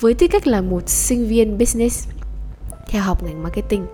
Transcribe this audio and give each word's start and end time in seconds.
với 0.00 0.14
tư 0.14 0.26
cách 0.30 0.46
là 0.46 0.60
một 0.60 0.88
sinh 0.88 1.28
viên 1.28 1.58
business 1.58 2.08
theo 2.88 3.02
học 3.02 3.24
ngành 3.24 3.42
marketing 3.42 3.86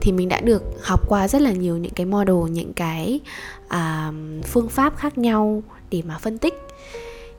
thì 0.00 0.12
mình 0.12 0.28
đã 0.28 0.40
được 0.40 0.62
học 0.82 1.00
qua 1.08 1.28
rất 1.28 1.42
là 1.42 1.52
nhiều 1.52 1.76
những 1.76 1.92
cái 1.92 2.06
model 2.06 2.50
những 2.50 2.72
cái 2.72 3.20
uh, 3.66 4.14
phương 4.44 4.68
pháp 4.68 4.96
khác 4.96 5.18
nhau 5.18 5.62
để 5.90 6.02
mà 6.06 6.18
phân 6.18 6.38
tích. 6.38 6.54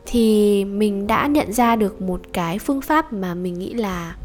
Thì 0.06 0.66
mình 0.66 1.08
đã 1.08 1.28
nhận 1.28 1.54
ra 1.54 1.76
được 1.76 2.02
một 2.02 2.22
cái 2.34 2.60
phương 2.60 2.82
pháp 2.82 3.14
mà 3.14 3.34
mình 3.34 3.60
nghĩ 3.60 3.74
là 3.74 4.16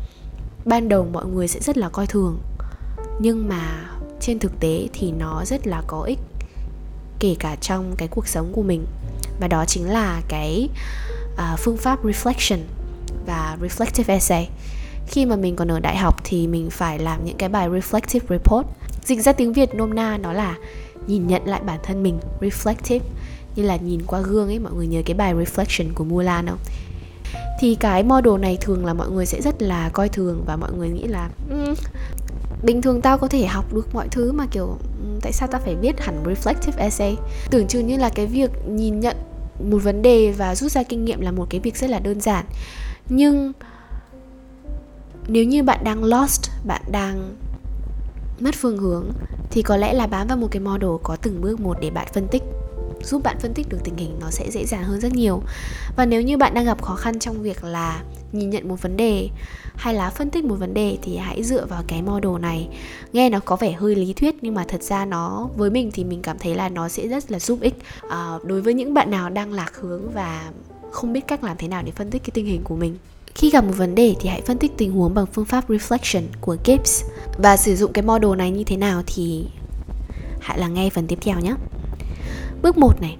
ban 0.64 0.88
đầu 0.88 1.08
mọi 1.12 1.26
người 1.26 1.48
sẽ 1.48 1.60
rất 1.60 1.76
là 1.78 1.88
coi 1.88 2.06
thường 2.06 2.38
nhưng 3.20 3.48
mà 3.48 3.90
trên 4.20 4.38
thực 4.38 4.60
tế 4.60 4.88
thì 4.92 5.12
nó 5.12 5.44
rất 5.44 5.66
là 5.66 5.82
có 5.86 6.02
ích 6.02 6.18
kể 7.20 7.36
cả 7.38 7.56
trong 7.60 7.94
cái 7.96 8.08
cuộc 8.08 8.28
sống 8.28 8.52
của 8.52 8.62
mình. 8.62 8.86
Và 9.40 9.48
đó 9.48 9.64
chính 9.64 9.88
là 9.88 10.20
cái 10.28 10.68
uh, 11.32 11.58
phương 11.58 11.76
pháp 11.76 12.04
reflection 12.04 12.58
và 13.26 13.56
reflective 13.60 14.04
essay. 14.06 14.48
Khi 15.06 15.26
mà 15.26 15.36
mình 15.36 15.56
còn 15.56 15.70
ở 15.70 15.80
đại 15.80 15.96
học 15.96 16.20
thì 16.24 16.46
mình 16.46 16.70
phải 16.70 16.98
làm 16.98 17.24
những 17.24 17.36
cái 17.36 17.48
bài 17.48 17.68
reflective 17.68 18.20
report. 18.28 18.66
Dịch 19.04 19.20
ra 19.20 19.32
tiếng 19.32 19.52
việt 19.52 19.74
nôm 19.74 19.94
na 19.94 20.18
nó 20.18 20.32
là 20.32 20.56
nhìn 21.06 21.26
nhận 21.26 21.42
lại 21.44 21.60
bản 21.66 21.78
thân 21.82 22.02
mình 22.02 22.18
reflective 22.40 23.00
như 23.56 23.62
là 23.62 23.76
nhìn 23.76 24.02
qua 24.06 24.20
gương 24.20 24.48
ấy 24.48 24.58
mọi 24.58 24.72
người 24.72 24.86
nhớ 24.86 25.02
cái 25.06 25.14
bài 25.14 25.34
reflection 25.34 25.86
của 25.94 26.04
Mulan 26.04 26.46
không? 26.46 26.58
Thì 27.60 27.74
cái 27.74 28.02
model 28.02 28.38
này 28.40 28.58
thường 28.60 28.86
là 28.86 28.94
mọi 28.94 29.10
người 29.10 29.26
sẽ 29.26 29.40
rất 29.42 29.62
là 29.62 29.88
coi 29.88 30.08
thường 30.08 30.44
và 30.46 30.56
mọi 30.56 30.72
người 30.72 30.88
nghĩ 30.88 31.06
là 31.06 31.30
um, 31.50 31.74
bình 32.62 32.82
thường 32.82 33.00
tao 33.00 33.18
có 33.18 33.28
thể 33.28 33.46
học 33.46 33.74
được 33.74 33.94
mọi 33.94 34.08
thứ 34.10 34.32
mà 34.32 34.46
kiểu 34.50 34.76
tại 35.22 35.32
sao 35.32 35.48
tao 35.48 35.60
phải 35.64 35.74
viết 35.74 36.00
hẳn 36.00 36.24
reflective 36.24 36.72
essay? 36.76 37.16
Tưởng 37.50 37.66
chừng 37.66 37.86
như 37.86 37.96
là 37.96 38.08
cái 38.08 38.26
việc 38.26 38.50
nhìn 38.68 39.00
nhận 39.00 39.16
một 39.70 39.78
vấn 39.78 40.02
đề 40.02 40.32
và 40.32 40.54
rút 40.54 40.72
ra 40.72 40.82
kinh 40.82 41.04
nghiệm 41.04 41.20
là 41.20 41.30
một 41.30 41.46
cái 41.50 41.60
việc 41.60 41.76
rất 41.76 41.90
là 41.90 41.98
đơn 41.98 42.20
giản. 42.20 42.44
Nhưng 43.08 43.52
nếu 45.28 45.44
như 45.44 45.62
bạn 45.62 45.84
đang 45.84 46.04
lost, 46.04 46.50
bạn 46.64 46.82
đang 46.92 47.36
mất 48.40 48.54
phương 48.54 48.78
hướng, 48.78 49.10
thì 49.50 49.62
có 49.62 49.76
lẽ 49.76 49.92
là 49.92 50.06
bám 50.06 50.26
vào 50.26 50.36
một 50.36 50.48
cái 50.50 50.60
model 50.60 50.90
có 51.02 51.16
từng 51.16 51.40
bước 51.40 51.60
một 51.60 51.76
để 51.80 51.90
bạn 51.90 52.06
phân 52.14 52.28
tích 52.28 52.42
giúp 53.04 53.22
bạn 53.22 53.36
phân 53.40 53.54
tích 53.54 53.68
được 53.68 53.78
tình 53.84 53.96
hình 53.96 54.16
nó 54.20 54.30
sẽ 54.30 54.50
dễ 54.50 54.66
dàng 54.66 54.84
hơn 54.84 55.00
rất 55.00 55.12
nhiều. 55.12 55.42
Và 55.96 56.06
nếu 56.06 56.22
như 56.22 56.36
bạn 56.36 56.54
đang 56.54 56.64
gặp 56.64 56.82
khó 56.82 56.94
khăn 56.94 57.18
trong 57.18 57.42
việc 57.42 57.64
là 57.64 58.02
nhìn 58.32 58.50
nhận 58.50 58.68
một 58.68 58.82
vấn 58.82 58.96
đề 58.96 59.28
hay 59.76 59.94
là 59.94 60.10
phân 60.10 60.30
tích 60.30 60.44
một 60.44 60.54
vấn 60.54 60.74
đề 60.74 60.98
thì 61.02 61.16
hãy 61.16 61.42
dựa 61.42 61.66
vào 61.66 61.82
cái 61.86 62.02
model 62.02 62.40
này. 62.40 62.68
Nghe 63.12 63.30
nó 63.30 63.40
có 63.40 63.56
vẻ 63.56 63.72
hơi 63.72 63.94
lý 63.94 64.12
thuyết 64.12 64.34
nhưng 64.42 64.54
mà 64.54 64.64
thật 64.68 64.82
ra 64.82 65.04
nó 65.04 65.48
với 65.56 65.70
mình 65.70 65.90
thì 65.92 66.04
mình 66.04 66.22
cảm 66.22 66.38
thấy 66.38 66.54
là 66.54 66.68
nó 66.68 66.88
sẽ 66.88 67.08
rất 67.08 67.30
là 67.30 67.38
giúp 67.38 67.60
ích. 67.60 67.74
À, 68.08 68.38
đối 68.44 68.62
với 68.62 68.74
những 68.74 68.94
bạn 68.94 69.10
nào 69.10 69.30
đang 69.30 69.52
lạc 69.52 69.76
hướng 69.76 70.10
và 70.12 70.50
không 70.90 71.12
biết 71.12 71.26
cách 71.26 71.44
làm 71.44 71.56
thế 71.56 71.68
nào 71.68 71.82
để 71.82 71.92
phân 71.92 72.10
tích 72.10 72.22
cái 72.22 72.30
tình 72.34 72.46
hình 72.46 72.62
của 72.64 72.76
mình. 72.76 72.96
Khi 73.34 73.50
gặp 73.50 73.64
một 73.64 73.74
vấn 73.76 73.94
đề 73.94 74.14
thì 74.20 74.28
hãy 74.28 74.42
phân 74.42 74.58
tích 74.58 74.72
tình 74.76 74.92
huống 74.92 75.14
bằng 75.14 75.26
phương 75.26 75.44
pháp 75.44 75.70
reflection 75.70 76.22
của 76.40 76.56
Gibbs. 76.64 77.04
Và 77.38 77.56
sử 77.56 77.76
dụng 77.76 77.92
cái 77.92 78.02
model 78.02 78.36
này 78.36 78.50
như 78.50 78.64
thế 78.64 78.76
nào 78.76 79.02
thì 79.06 79.44
hãy 80.40 80.58
là 80.58 80.68
nghe 80.68 80.90
phần 80.90 81.06
tiếp 81.06 81.18
theo 81.22 81.40
nhé. 81.40 81.54
Bước 82.62 82.78
1 82.78 83.00
này, 83.00 83.16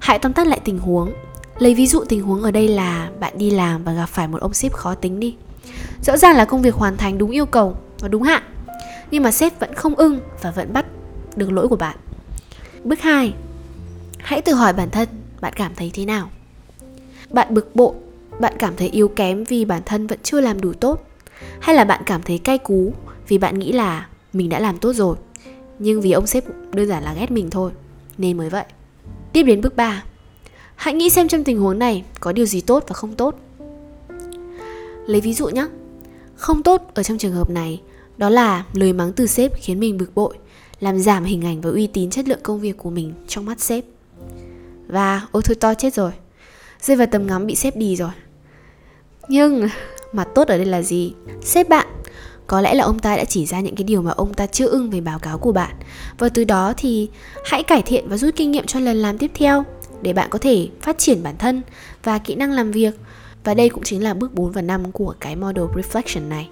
hãy 0.00 0.18
tóm 0.18 0.32
tắt 0.32 0.46
lại 0.46 0.60
tình 0.64 0.78
huống. 0.78 1.12
Lấy 1.58 1.74
ví 1.74 1.86
dụ 1.86 2.04
tình 2.04 2.22
huống 2.22 2.42
ở 2.42 2.50
đây 2.50 2.68
là 2.68 3.10
bạn 3.20 3.38
đi 3.38 3.50
làm 3.50 3.84
và 3.84 3.92
gặp 3.92 4.06
phải 4.06 4.28
một 4.28 4.40
ông 4.40 4.54
sếp 4.54 4.72
khó 4.72 4.94
tính 4.94 5.20
đi. 5.20 5.36
Rõ 6.02 6.16
ràng 6.16 6.36
là 6.36 6.44
công 6.44 6.62
việc 6.62 6.74
hoàn 6.74 6.96
thành 6.96 7.18
đúng 7.18 7.30
yêu 7.30 7.46
cầu 7.46 7.76
và 8.00 8.08
đúng 8.08 8.22
hạn, 8.22 8.42
nhưng 9.10 9.22
mà 9.22 9.30
sếp 9.30 9.60
vẫn 9.60 9.74
không 9.74 9.94
ưng 9.94 10.20
và 10.42 10.50
vẫn 10.50 10.72
bắt 10.72 10.86
được 11.36 11.52
lỗi 11.52 11.68
của 11.68 11.76
bạn. 11.76 11.96
Bước 12.84 13.00
2, 13.00 13.34
hãy 14.18 14.42
tự 14.42 14.54
hỏi 14.54 14.72
bản 14.72 14.90
thân 14.90 15.08
bạn 15.40 15.52
cảm 15.56 15.72
thấy 15.76 15.90
thế 15.94 16.04
nào. 16.04 16.30
Bạn 17.30 17.54
bực 17.54 17.76
bội 17.76 17.94
bạn 18.40 18.54
cảm 18.58 18.76
thấy 18.76 18.88
yếu 18.88 19.08
kém 19.08 19.44
vì 19.44 19.64
bản 19.64 19.82
thân 19.86 20.06
vẫn 20.06 20.18
chưa 20.22 20.40
làm 20.40 20.60
đủ 20.60 20.72
tốt 20.72 21.06
hay 21.60 21.76
là 21.76 21.84
bạn 21.84 22.02
cảm 22.06 22.22
thấy 22.22 22.38
cay 22.38 22.58
cú 22.58 22.92
vì 23.28 23.38
bạn 23.38 23.58
nghĩ 23.58 23.72
là 23.72 24.06
mình 24.32 24.48
đã 24.48 24.58
làm 24.58 24.78
tốt 24.78 24.92
rồi 24.92 25.16
nhưng 25.78 26.00
vì 26.00 26.12
ông 26.12 26.26
sếp 26.26 26.44
đơn 26.72 26.88
giản 26.88 27.02
là 27.02 27.14
ghét 27.14 27.30
mình 27.30 27.50
thôi 27.50 27.70
nên 28.18 28.36
mới 28.36 28.48
vậy. 28.48 28.64
Tiếp 29.32 29.42
đến 29.42 29.60
bước 29.60 29.76
3 29.76 30.02
hãy 30.76 30.94
nghĩ 30.94 31.10
xem 31.10 31.28
trong 31.28 31.44
tình 31.44 31.60
huống 31.60 31.78
này 31.78 32.04
có 32.20 32.32
điều 32.32 32.46
gì 32.46 32.60
tốt 32.60 32.84
và 32.88 32.94
không 32.94 33.14
tốt. 33.14 33.38
Lấy 35.06 35.20
ví 35.20 35.34
dụ 35.34 35.48
nhé 35.48 35.66
không 36.36 36.62
tốt 36.62 36.90
ở 36.94 37.02
trong 37.02 37.18
trường 37.18 37.32
hợp 37.32 37.50
này, 37.50 37.82
đó 38.16 38.28
là 38.28 38.64
lời 38.72 38.92
mắng 38.92 39.12
từ 39.12 39.26
sếp 39.26 39.52
khiến 39.62 39.80
mình 39.80 39.98
bực 39.98 40.14
bội, 40.14 40.38
làm 40.80 40.98
giảm 40.98 41.24
hình 41.24 41.44
ảnh 41.44 41.60
và 41.60 41.70
uy 41.70 41.86
tín 41.86 42.10
chất 42.10 42.28
lượng 42.28 42.38
công 42.42 42.60
việc 42.60 42.76
của 42.76 42.90
mình 42.90 43.14
trong 43.28 43.44
mắt 43.44 43.60
sếp. 43.60 43.84
Và, 44.86 45.26
ôi 45.32 45.42
thôi 45.44 45.56
to 45.60 45.74
chết 45.74 45.94
rồi. 45.94 46.10
Rơi 46.80 46.96
vào 46.96 47.06
tầm 47.06 47.26
ngắm 47.26 47.46
bị 47.46 47.54
sếp 47.54 47.76
đi 47.76 47.96
rồi. 47.96 48.10
Nhưng 49.28 49.68
mặt 50.12 50.28
tốt 50.34 50.48
ở 50.48 50.56
đây 50.56 50.66
là 50.66 50.82
gì? 50.82 51.14
Sếp 51.42 51.68
bạn 51.68 51.86
có 52.46 52.60
lẽ 52.60 52.74
là 52.74 52.84
ông 52.84 52.98
ta 52.98 53.16
đã 53.16 53.24
chỉ 53.24 53.46
ra 53.46 53.60
những 53.60 53.74
cái 53.74 53.84
điều 53.84 54.02
mà 54.02 54.10
ông 54.10 54.34
ta 54.34 54.46
chưa 54.46 54.66
ưng 54.66 54.90
về 54.90 55.00
báo 55.00 55.18
cáo 55.18 55.38
của 55.38 55.52
bạn. 55.52 55.74
Và 56.18 56.28
từ 56.28 56.44
đó 56.44 56.72
thì 56.76 57.08
hãy 57.44 57.62
cải 57.62 57.82
thiện 57.82 58.08
và 58.08 58.16
rút 58.16 58.36
kinh 58.36 58.50
nghiệm 58.50 58.66
cho 58.66 58.80
lần 58.80 58.96
làm 58.96 59.18
tiếp 59.18 59.30
theo, 59.34 59.64
để 60.02 60.12
bạn 60.12 60.30
có 60.30 60.38
thể 60.38 60.68
phát 60.80 60.98
triển 60.98 61.22
bản 61.22 61.34
thân 61.38 61.62
và 62.04 62.18
kỹ 62.18 62.34
năng 62.34 62.52
làm 62.52 62.72
việc. 62.72 62.94
Và 63.44 63.54
đây 63.54 63.68
cũng 63.68 63.82
chính 63.82 64.02
là 64.02 64.14
bước 64.14 64.34
4 64.34 64.52
và 64.52 64.62
5 64.62 64.92
của 64.92 65.14
cái 65.20 65.36
model 65.36 65.64
reflection 65.64 66.28
này. 66.28 66.48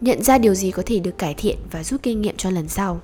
Nhận 0.00 0.22
ra 0.22 0.38
điều 0.38 0.54
gì 0.54 0.70
có 0.70 0.82
thể 0.86 0.98
được 0.98 1.18
cải 1.18 1.34
thiện 1.34 1.56
và 1.70 1.84
rút 1.84 2.02
kinh 2.02 2.20
nghiệm 2.20 2.36
cho 2.36 2.50
lần 2.50 2.68
sau. 2.68 3.00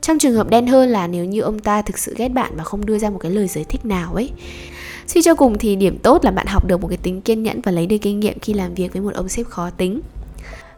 Trong 0.00 0.18
trường 0.18 0.34
hợp 0.34 0.50
đen 0.50 0.66
hơn 0.66 0.88
là 0.88 1.06
nếu 1.06 1.24
như 1.24 1.40
ông 1.40 1.58
ta 1.58 1.82
thực 1.82 1.98
sự 1.98 2.14
ghét 2.16 2.28
bạn 2.28 2.52
và 2.56 2.64
không 2.64 2.86
đưa 2.86 2.98
ra 2.98 3.10
một 3.10 3.18
cái 3.18 3.30
lời 3.30 3.48
giải 3.48 3.64
thích 3.64 3.84
nào 3.84 4.14
ấy, 4.14 4.30
Suy 5.06 5.22
cho 5.22 5.34
cùng 5.34 5.58
thì 5.58 5.76
điểm 5.76 5.98
tốt 5.98 6.24
là 6.24 6.30
bạn 6.30 6.46
học 6.46 6.66
được 6.66 6.80
một 6.80 6.88
cái 6.88 6.98
tính 7.02 7.20
kiên 7.20 7.42
nhẫn 7.42 7.60
và 7.60 7.72
lấy 7.72 7.86
được 7.86 7.96
kinh 8.02 8.20
nghiệm 8.20 8.38
khi 8.38 8.54
làm 8.54 8.74
việc 8.74 8.92
với 8.92 9.02
một 9.02 9.14
ông 9.14 9.28
sếp 9.28 9.46
khó 9.46 9.70
tính. 9.70 10.00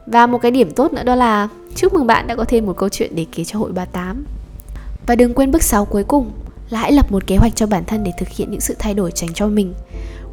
Và 0.07 0.27
một 0.27 0.39
cái 0.39 0.51
điểm 0.51 0.71
tốt 0.71 0.93
nữa 0.93 1.03
đó 1.03 1.15
là 1.15 1.49
chúc 1.75 1.95
mừng 1.95 2.07
bạn 2.07 2.27
đã 2.27 2.37
có 2.37 2.45
thêm 2.45 2.67
một 2.67 2.77
câu 2.77 2.89
chuyện 2.89 3.13
để 3.15 3.27
kể 3.33 3.45
cho 3.45 3.59
hội 3.59 3.73
38. 3.73 4.25
Và 5.07 5.15
đừng 5.15 5.35
quên 5.35 5.51
bước 5.51 5.63
6 5.63 5.85
cuối 5.85 6.05
cùng 6.05 6.31
là 6.71 6.79
hãy 6.79 6.93
lập 6.93 7.13
một 7.13 7.27
kế 7.27 7.37
hoạch 7.37 7.57
cho 7.57 7.67
bản 7.67 7.85
thân 7.85 8.05
để 8.05 8.13
thực 8.19 8.29
hiện 8.29 8.51
những 8.51 8.61
sự 8.61 8.77
thay 8.79 8.95
đổi 8.95 9.11
dành 9.15 9.33
cho 9.35 9.47
mình. 9.47 9.75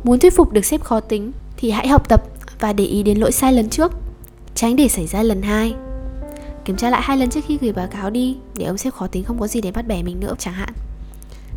Muốn 0.04 0.20
thuyết 0.20 0.36
phục 0.36 0.52
được 0.52 0.66
sếp 0.66 0.84
khó 0.84 1.00
tính 1.00 1.32
thì 1.58 1.72
hãy 1.72 1.88
học 1.88 2.10
tập 2.10 2.24
và 2.60 2.74
để 2.74 2.84
ý 2.84 3.04
đến 3.04 3.18
lỗi 3.18 3.32
sai 3.32 3.54
lần 3.54 3.70
trước, 3.70 3.92
tránh 4.56 4.76
để 4.76 4.88
xảy 4.88 5.08
ra 5.08 5.24
lần 5.24 5.42
hai. 5.42 5.76
Kiểm 6.66 6.78
tra 6.78 6.90
lại 6.90 7.02
hai 7.04 7.18
lần 7.18 7.30
trước 7.30 7.42
khi 7.48 7.58
gửi 7.62 7.74
báo 7.74 7.88
cáo 7.88 8.10
đi 8.10 8.38
để 8.56 8.66
ông 8.66 8.78
sếp 8.78 8.94
khó 8.94 9.08
tính 9.08 9.24
không 9.24 9.40
có 9.40 9.48
gì 9.48 9.62
để 9.62 9.72
bắt 9.72 9.88
bẻ 9.88 10.04
mình 10.04 10.20
nữa 10.20 10.34
chẳng 10.40 10.54
hạn. 10.54 10.74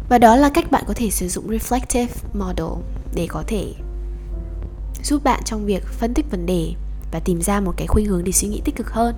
Và 0.08 0.19
đó 0.19 0.36
là 0.36 0.48
cách 0.48 0.70
bạn 0.70 0.84
có 0.86 0.94
thể 0.96 1.10
sử 1.10 1.28
dụng 1.28 1.48
reflective 1.48 2.06
model 2.34 2.82
để 3.14 3.26
có 3.28 3.42
thể 3.46 3.72
giúp 5.02 5.25
bạn 5.25 5.41
trong 5.44 5.66
việc 5.66 5.82
phân 5.86 6.14
tích 6.14 6.31
vấn 6.31 6.46
đề 6.46 6.72
và 7.14 7.20
tìm 7.20 7.41
ra 7.41 7.60
một 7.60 7.72
cái 7.76 7.86
khuynh 7.86 8.06
hướng 8.06 8.25
để 8.25 8.32
suy 8.32 8.48
nghĩ 8.48 8.60
tích 8.64 8.76
cực 8.76 8.91
hơn. 8.91 9.14